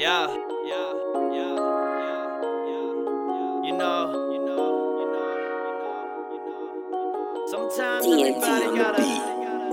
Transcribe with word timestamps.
Yeah, 0.00 0.28
yeah, 0.64 0.94
yeah, 1.14 1.36
yeah, 1.36 1.60
yeah, 2.00 2.72
yeah. 2.72 3.66
You 3.66 3.72
know, 3.76 4.30
you 4.32 4.40
know, 4.46 4.64
you 4.96 5.06
know, 5.12 6.08
you 6.32 6.38
know, 6.40 6.72
you 6.72 7.36
know. 7.36 7.46
Sometimes 7.50 8.06
everybody 8.06 8.78
gotta. 8.78 9.04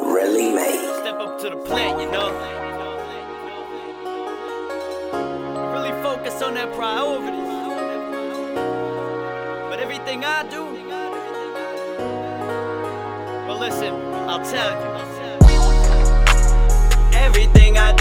Really 0.03 0.51
made. 0.53 0.83
step 0.99 1.21
up 1.21 1.39
to 1.39 1.49
the 1.49 1.55
plate, 1.55 1.95
you 2.03 2.11
know. 2.11 2.29
Really 5.71 5.93
focus 6.03 6.41
on 6.41 6.55
that 6.55 6.73
priority. 6.73 7.43
But 9.69 9.79
everything 9.79 10.25
I 10.25 10.43
do, 10.49 10.65
well, 13.47 13.59
listen, 13.61 13.93
I'll 14.27 14.43
tell 14.43 14.75
you. 14.81 14.87
Everything 17.17 17.77
I 17.77 17.93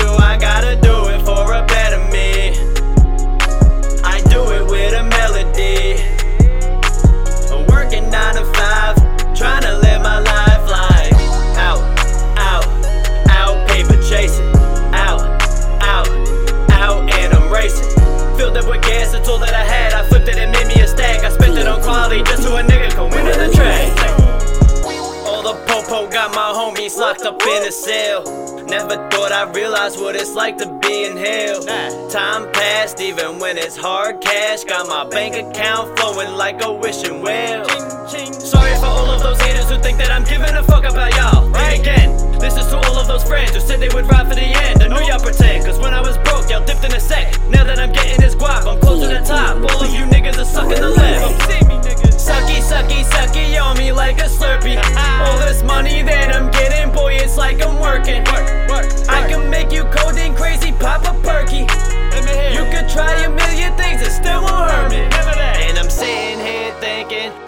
got 26.17 26.35
my 26.35 26.51
homies 26.59 26.97
locked 26.97 27.27
up 27.27 27.43
in 27.43 27.69
a 27.69 27.71
cell. 27.71 28.23
Never 28.65 28.97
thought 29.11 29.33
I'd 29.33 29.55
realize 29.55 29.99
what 29.99 30.17
it's 30.17 30.35
like 30.35 30.57
to 30.57 30.67
be 30.81 31.05
in 31.05 31.15
hell. 31.15 31.61
Time 32.09 32.51
passed, 32.53 33.03
even 33.03 33.39
when 33.39 33.59
it's 33.59 33.77
hard 33.77 34.23
cash. 34.23 34.65
Got 34.65 34.89
my 34.89 35.07
bank 35.11 35.37
account 35.37 35.99
flowing 35.99 36.33
like 36.35 36.65
a 36.65 36.73
wishing 36.73 37.21
well. 37.21 37.69
Sorry 38.09 38.75
for 38.77 38.87
all 38.87 39.11
of 39.11 39.23
those 39.23 39.39
haters 39.43 39.69
who 39.69 39.79
think 39.79 39.99
that 39.99 40.11
I'm 40.11 40.25
giving 40.25 40.57
a 40.57 40.63
fuck 40.63 40.85
about 40.85 41.15
y'all. 41.17 41.51
Right 41.51 41.81
again, 41.81 42.06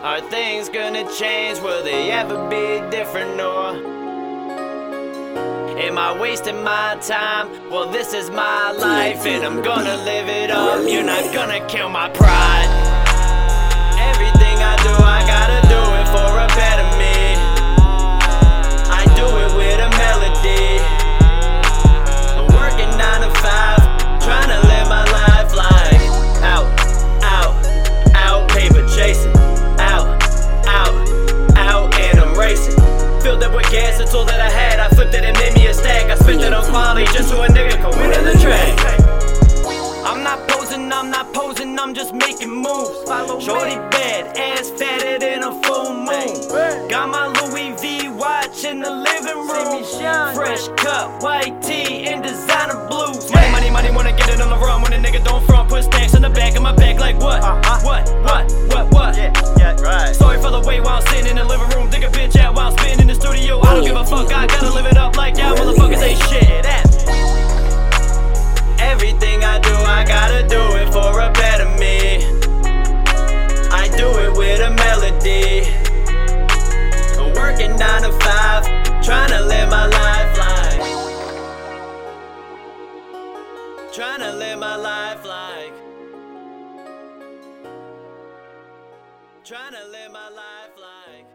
are 0.02 0.20
things 0.30 0.68
gonna 0.68 1.04
change? 1.14 1.60
Will 1.60 1.82
they 1.82 2.10
ever 2.10 2.48
be 2.48 2.88
different 2.90 3.40
or? 3.40 3.98
Am 5.78 5.96
I 5.96 6.18
wasting 6.18 6.62
my 6.64 6.98
time? 7.00 7.70
Well, 7.70 7.90
this 7.90 8.12
is 8.12 8.30
my 8.30 8.72
life, 8.72 9.24
and 9.26 9.44
I'm 9.44 9.62
gonna 9.62 9.96
live 10.04 10.28
it 10.28 10.50
up. 10.50 10.86
You're 10.88 11.04
not 11.04 11.32
gonna 11.32 11.64
kill 11.68 11.88
my 11.88 12.08
pride. 12.10 12.97
I'm 40.70 40.86
not 40.86 40.92
posing, 40.92 40.92
I'm 40.92 41.10
not 41.10 41.32
posing, 41.32 41.78
I'm 41.78 41.94
just 41.94 42.14
making 42.14 42.50
moves. 42.50 43.00
Shorty 43.42 43.76
bad, 43.88 44.36
ass 44.36 44.70
fatter 44.70 45.18
than 45.18 45.42
a 45.42 45.52
full 45.62 45.94
moon. 45.94 46.88
Got 46.90 47.08
my 47.08 47.26
Louis 47.40 47.72
V 47.80 48.08
watch 48.10 48.64
in 48.64 48.80
the 48.80 48.90
living 48.90 49.48
room. 49.48 49.82
Fresh 50.34 50.68
cut, 50.76 51.22
white 51.22 51.62
tee, 51.62 52.04
and 52.06 52.22
designer 52.22 52.86
blues. 52.86 53.32
Money, 53.32 53.50
money, 53.50 53.70
money, 53.70 53.90
wanna 53.90 54.12
get 54.12 54.28
it 54.28 54.42
on 54.42 54.50
the 54.50 54.56
run. 54.56 54.82
When 54.82 54.92
a 54.92 54.98
nigga 54.98 55.24
don't 55.24 55.44
front, 55.46 55.70
put 55.70 55.84
stacks 55.84 56.14
in 56.14 56.20
the 56.20 56.30
back 56.30 56.54
of 56.54 56.62
my 56.62 56.74
back 56.74 56.98
like 56.98 57.18
what? 57.18 57.40
What, 57.82 58.10
what, 58.22 58.52
what, 58.68 58.92
what? 58.92 59.16
Yeah, 59.16 59.32
yeah, 59.56 59.80
right. 59.80 60.14
Sorry 60.14 60.38
for 60.40 60.50
the 60.50 60.60
way 60.60 60.80
while 60.80 61.00
I'm 61.00 61.06
sitting 61.06 61.30
in 61.30 61.36
the 61.36 61.44
living 61.44 61.68
room. 61.70 61.88
Dig 61.88 62.04
a 62.04 62.08
bitch 62.08 62.36
out 62.36 62.54
while 62.54 62.72
I'm 62.72 62.78
spitting 62.78 63.00
in 63.00 63.06
the 63.06 63.14
studio. 63.14 63.60
I 63.62 63.74
don't 63.74 63.84
give 63.84 63.96
a 63.96 64.04
fuck, 64.04 64.30
I 64.32 64.46
gotta 64.46 64.70
live 64.74 64.86
it 64.86 64.98
up 64.98 65.16
like 65.16 65.38
y'all 65.38 65.56
motherfuckers 65.56 66.02
ain't 66.02 66.22
shit. 66.24 66.47
Trying 83.98 84.20
to 84.20 84.32
live 84.32 84.60
my 84.60 84.76
life 84.76 85.24
like. 85.24 85.72
Trying 89.42 89.72
to 89.72 89.88
live 89.90 90.12
my 90.12 90.28
life 90.28 90.70
like. 90.80 91.26